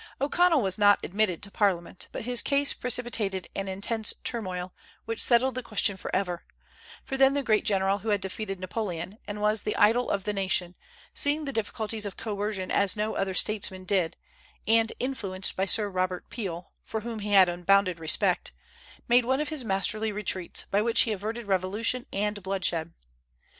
[0.19, 4.73] O'Connell was not admitted to Parliament; but his case precipitated an intense turmoil,
[5.05, 6.43] which settled the question forever;
[7.05, 10.33] for then the great general who had defeated Napoleon, and was the idol of the
[10.33, 10.73] nation,
[11.13, 14.17] seeing the difficulties of coercion as no other statesman did,
[14.67, 18.53] and influenced by Sir Robert Peel (for whom he had unbounded respect),
[19.07, 22.91] made one of his masterly retreats, by which he averted revolution and bloodshed.